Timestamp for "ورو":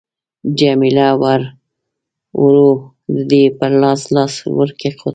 2.41-2.69